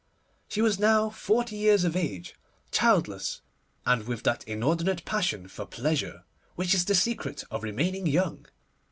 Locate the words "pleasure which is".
5.67-6.85